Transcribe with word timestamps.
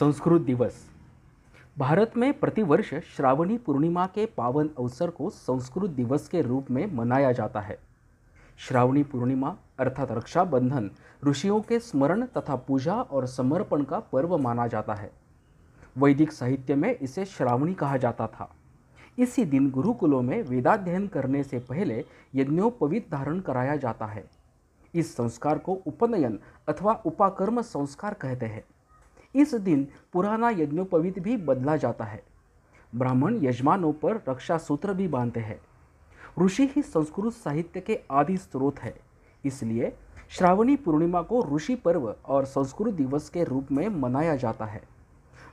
संस्कृत 0.00 0.42
दिवस। 0.42 0.90
भारत 1.78 2.12
में 2.16 2.40
प्रतिवर्ष 2.40 2.94
श्रावणी 2.94 3.58
पूर्णिमा 3.58 4.06
के 4.06 4.26
पावन 4.26 4.70
अवसर 4.78 5.10
को 5.10 5.30
संस्कृत 5.30 5.90
दिवस 5.90 6.28
के 6.28 6.42
रूप 6.42 6.70
में 6.70 6.94
मनाया 6.94 7.32
जाता 7.32 7.60
है। 7.60 7.78
श्रावणी 8.58 9.02
पूर्णिमा 9.02 9.56
अर्थात 9.78 10.12
रक्षाबंधन, 10.12 10.90
ऋषियों 11.26 11.60
के 11.60 11.78
स्मरण 11.78 12.26
तथा 12.26 12.56
पूजा 12.56 12.94
और 12.94 13.26
समर्पण 13.26 13.82
का 13.82 14.00
पर्व 14.00 14.38
माना 14.38 14.66
जाता 14.66 14.94
है। 14.94 15.10
वैदिक 15.96 16.32
साहित्य 16.32 16.74
में 16.74 16.98
इसे 16.98 17.24
श्रावणी 17.24 17.74
कहा 17.74 17.96
जाता 17.96 18.26
था। 18.26 18.54
इसी 19.18 19.44
दिन 19.44 19.70
गुरुकुलों 19.70 20.22
में 20.22 20.42
वेदाध्ययन 20.42 21.06
करने 21.06 21.42
से 21.42 21.58
पहले 21.58 22.04
यज्ञोपवीत 22.34 23.10
धारण 23.12 23.40
कराया 23.40 23.76
जाता 23.76 24.06
है। 24.06 24.30
इस 24.94 25.16
संस्कार 25.16 25.58
को 25.58 25.72
उपनयन 25.72 26.38
अथवा 26.68 26.92
उपाकर्म 26.92 27.62
संस्कार 27.62 28.14
कहते 28.14 28.46
हैं। 28.46 28.64
इस 29.34 29.54
दिन 29.54 29.86
पुराना 30.12 30.50
यज्ञोपवीत 30.50 31.18
भी 31.18 31.36
बदला 31.36 31.76
जाता 31.76 32.04
है। 32.04 32.22
ब्राह्मण 32.94 33.38
यजमानों 33.42 33.92
पर 33.92 34.22
रक्षा 34.28 34.58
सूत्र 34.58 34.94
भी 34.94 35.08
बांधते 35.08 35.40
हैं। 35.40 35.60
ऋषि 36.42 36.66
ही 36.76 36.82
संस्कृत 36.82 37.32
साहित्य 37.32 37.80
के 37.80 38.00
आदि 38.10 38.36
स्रोत 38.36 38.78
है। 38.78 38.94
इसलिए 39.44 39.96
श्रावणी 40.30 40.76
पूर्णिमा 40.76 41.22
को 41.22 41.56
ऋषि 41.56 41.74
पर्व 41.74 42.14
और 42.26 42.44
संस्कृत 42.44 42.94
दिवस 42.94 43.28
के 43.28 43.44
रूप 43.44 43.72
में 43.72 43.88
मनाया 43.88 44.36
जाता 44.36 44.64
है। 44.64 44.82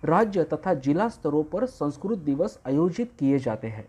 राज्य 0.04 0.44
तथा 0.44 0.74
जिला 0.74 1.10
स्तरों 1.10 1.44
पर 1.44 1.66
संस्कृत 1.66 2.18
दिवस 2.18 2.60
आयोजित 2.68 3.12
किए 3.20 3.40
जाते 3.40 3.68
हैं। 3.68 3.88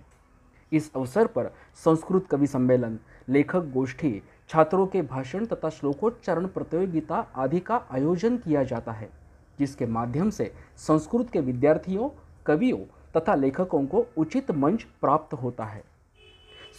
इस 0.73 0.91
अवसर 0.95 1.27
पर 1.27 1.51
संस्कृत 1.74 2.27
कवि 2.27 2.46
सम्मेलन, 2.46 2.98
लेखक 3.29 3.65
गोष्ठी, 3.65 4.23
छात्रों 4.48 4.87
के 4.87 5.02
भाषण 5.02 5.46
तथा 5.46 5.68
श्लोकोच्चारण 5.68 6.46
प्रतियोगिता 6.46 7.16
आदि 7.37 7.60
का 7.60 7.84
आयोजन 7.91 8.37
किया 8.37 8.62
जाता 8.62 8.93
है। 8.93 9.26
जिसके 9.59 9.87
माध्यम 9.87 10.30
से 10.30 10.52
संस्कृत 10.77 11.30
के 11.30 11.41
विद्यार्थियों, 11.41 12.09
कवियों 12.46 12.78
तथा 13.16 13.34
लेखकों 13.34 13.85
को 13.87 14.07
उचित 14.16 14.51
मंच 14.51 14.82
प्राप्त 14.82 15.35
होता 15.35 15.65
है। 15.65 15.82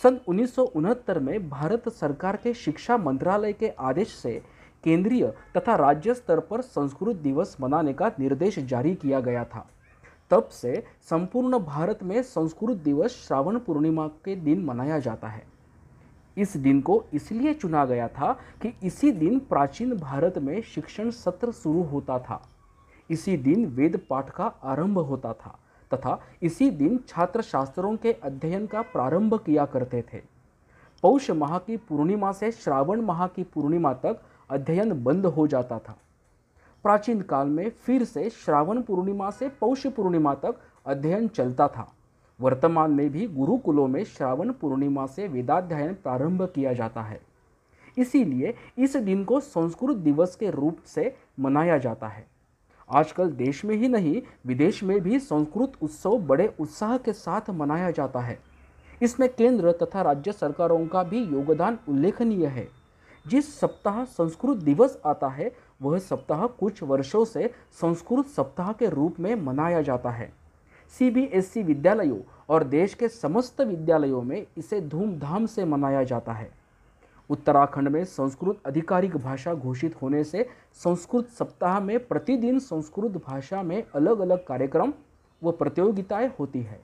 सन 0.03 0.19
उन्नीस 0.27 0.55
सौ 0.55 0.63
उनहत्तर 0.65 1.19
में 1.19 1.49
भारत 1.49 1.89
सरकार 1.89 2.35
के 2.35 2.53
शिक्षा 2.53 2.97
मंत्रालय 2.97 3.53
के 3.53 3.67
आदेश 3.69 4.13
से 4.15 4.41
केंद्रीय 4.83 5.33
तथा 5.57 5.75
राज्य 5.75 6.13
स्तर 6.13 6.39
पर 6.39 6.61
संस्कृत 6.61 7.15
दिवस 7.15 7.57
मनाने 7.61 7.93
का 7.93 8.11
निर्देश 8.19 8.59
जारी 8.59 8.95
किया 8.95 9.19
गया 9.19 9.43
था। 9.45 9.67
तब 10.31 10.47
से 10.47 10.83
संपूर्ण 11.09 11.59
भारत 11.59 12.03
में 12.03 12.21
संस्कृत 12.23 12.77
दिवस 12.77 13.11
श्रावण 13.11 13.59
पूर्णिमा 13.59 14.07
के 14.07 14.35
दिन 14.35 14.65
मनाया 14.65 14.99
जाता 14.99 15.27
है। 15.27 15.43
इस 16.37 16.57
दिन 16.57 16.81
को 16.81 17.03
इसलिए 17.13 17.53
चुना 17.53 17.85
गया 17.85 18.07
था 18.07 18.31
कि 18.61 18.73
इसी 18.83 19.11
दिन 19.11 19.39
प्राचीन 19.39 19.95
भारत 19.97 20.37
में 20.37 20.61
शिक्षण 20.61 21.09
सत्र 21.09 21.51
शुरू 21.51 21.83
होता 21.83 22.19
था। 22.19 22.49
इसी 23.09 23.37
दिन 23.37 23.65
वेद 23.65 23.99
पाठ 24.09 24.29
का 24.29 24.45
आरंभ 24.63 24.99
होता 24.99 25.33
था, 25.33 25.57
तथा 25.91 26.19
इसी 26.41 26.69
दिन 26.71 26.99
छात्र 27.07 27.41
शास्त्रों 27.41 27.95
के 27.97 28.11
अध्ययन 28.13 28.65
का 28.67 28.81
प्रारंभ 28.81 29.37
किया 29.39 29.65
करते 29.65 30.01
थे। 30.13 30.21
पौष 31.03 31.29
माह 31.31 31.57
की 31.57 31.77
पूर्णिमा 31.77 32.31
से 32.31 32.51
श्रावण 32.51 33.01
माह 33.01 33.27
की 33.27 33.43
पूर्णिमा 33.43 33.93
तक 33.93 34.21
अध्ययन 34.49 35.03
बंद 35.03 35.25
हो 35.25 35.47
जाता 35.47 35.79
था। 35.79 35.97
प्राचीन 36.83 37.21
काल 37.21 37.47
में 37.47 37.69
फिर 37.69 38.03
से 38.03 38.29
श्रावण 38.29 38.81
पूर्णिमा 38.81 39.29
से 39.29 39.49
पौष 39.49 39.85
पूर्णिमा 39.87 40.33
तक 40.35 40.59
अध्ययन 40.85 41.27
चलता 41.27 41.67
था। 41.67 41.91
वर्तमान 42.39 42.91
में 42.91 43.09
भी 43.09 43.27
गुरुकुलों 43.27 43.87
में 43.87 44.03
श्रावण 44.03 44.51
पूर्णिमा 44.51 45.05
से 45.05 45.27
वेदाध्ययन 45.27 45.93
प्रारंभ 45.93 46.43
किया 46.55 46.73
जाता 46.73 47.01
है। 47.01 47.19
इसीलिए 47.97 48.53
इस 48.77 48.95
दिन 48.95 49.23
को 49.23 49.39
संस्कृत 49.39 49.97
दिवस 49.97 50.35
के 50.35 50.49
रूप 50.49 50.77
से 50.85 51.15
मनाया 51.39 51.77
जाता 51.77 52.07
है। 52.07 52.25
आजकल 52.91 53.29
देश 53.29 53.65
में 53.65 53.75
ही 53.75 53.87
नहीं, 53.87 54.21
विदेश 54.45 54.83
में 54.83 55.01
भी 55.01 55.19
संस्कृत 55.19 55.71
उत्सव 55.81 56.17
बड़े 56.17 56.53
उत्साह 56.59 56.97
के 56.97 57.13
साथ 57.13 57.49
मनाया 57.49 57.91
जाता 57.91 58.19
है। 58.19 58.39
इसमें 59.01 59.35
केंद्र 59.35 59.71
तथा 59.71 60.01
राज्य 60.01 60.31
सरकारों 60.31 60.87
का 60.87 61.03
भी 61.03 61.23
योगदान 61.23 61.79
उल्लेखनीय 61.89 62.45
है। 62.45 62.67
जिस 63.27 63.59
सप्ताह 63.59 64.05
संस्कृत 64.05 64.57
दिवस 64.57 65.01
आता 65.05 65.27
है, 65.27 65.55
वह 65.81 65.99
सप्ताह 65.99 66.47
कुछ 66.47 66.83
वर्षों 66.83 67.25
से 67.25 67.53
संस्कृत 67.81 68.25
सप्ताह 68.25 68.71
के 68.71 68.89
रूप 68.89 69.19
में 69.19 69.35
मनाया 69.35 69.81
जाता 69.81 70.09
है। 70.09 70.33
सीबीएसई 70.99 71.63
विद्यालयों 71.63 72.19
और 72.49 72.63
देश 72.63 72.93
के 72.93 73.07
समस्त 73.07 73.61
विद्यालयों 73.61 74.21
में 74.21 74.47
इसे 74.57 74.81
धूमधाम 74.81 75.45
से 75.45 75.65
मनाया 75.65 76.03
जाता 76.03 76.33
है। 76.33 76.66
उत्तराखंड 77.29 77.87
में 77.87 78.03
संस्कृत 78.05 78.61
आधिकारिक 78.67 79.15
भाषा 79.17 79.53
घोषित 79.53 80.01
होने 80.01 80.23
से 80.23 80.47
संस्कृत 80.83 81.29
सप्ताह 81.29 81.79
में 81.79 82.07
प्रतिदिन 82.07 82.59
संस्कृत 82.59 83.21
भाषा 83.27 83.63
में 83.63 83.83
अलग 83.95 84.19
अलग 84.19 84.45
कार्यक्रम 84.45 84.93
व 85.41 85.51
प्रतियोगिताएँ 85.51 86.31
होती 86.39 86.61
है। 86.61 86.79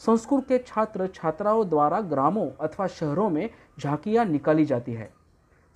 संस्कृत 0.00 0.44
के 0.48 0.58
छात्र 0.58 1.06
छात्राओं 1.06 1.68
द्वारा 1.68 2.00
ग्रामों 2.00 2.48
अथवा 2.60 2.86
शहरों 2.86 3.28
में 3.30 3.48
झांकियाँ 3.78 4.24
निकाली 4.24 4.64
जाती 4.64 4.92
है। 4.92 5.12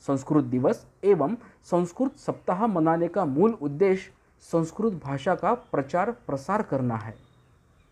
संस्कृत 0.06 0.44
दिवस 0.44 0.86
एवं 1.04 1.36
संस्कृत 1.64 2.16
सप्ताह 2.16 2.66
मनाने 2.66 3.08
का 3.08 3.24
मूल 3.24 3.58
उद्देश्य 3.62 4.10
संस्कृत 4.42 5.00
भाषा 5.04 5.34
का 5.34 5.54
प्रचार 5.54 6.10
प्रसार 6.26 6.62
करना 6.62 6.96
है। 6.96 7.14